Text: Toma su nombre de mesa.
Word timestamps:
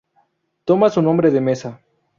Toma 0.65 0.89
su 0.89 0.99
nombre 1.03 1.29
de 1.29 1.41
mesa. 1.41 1.79